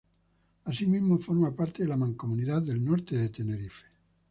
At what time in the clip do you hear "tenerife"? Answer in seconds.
3.29-3.85